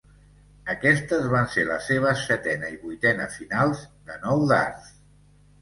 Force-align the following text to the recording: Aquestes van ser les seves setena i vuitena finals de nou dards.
Aquestes 0.73 1.27
van 1.33 1.51
ser 1.57 1.65
les 1.67 1.85
seves 1.91 2.25
setena 2.31 2.71
i 2.77 2.81
vuitena 2.87 3.29
finals 3.37 3.85
de 4.11 4.21
nou 4.25 4.47
dards. 4.55 4.91